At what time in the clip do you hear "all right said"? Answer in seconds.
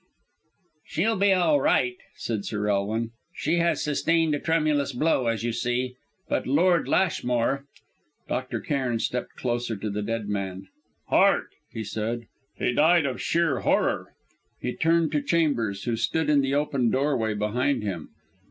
1.31-2.43